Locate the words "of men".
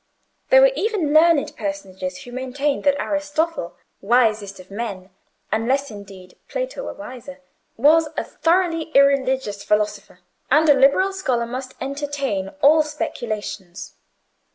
4.59-5.11